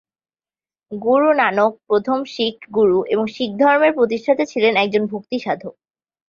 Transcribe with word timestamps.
গুরু 0.91 1.29
নানক, 1.33 1.71
প্রথম 1.87 2.19
শিখ 2.27 2.55
গুরু 2.75 2.97
এবং 3.07 3.25
শিখধর্মের 3.35 3.91
প্রতিষ্ঠাতা 3.93 4.43
ছিলেন 4.45 4.73
একজন 4.75 5.03
ভক্তি 5.07 5.37
সাধক। 5.39 5.73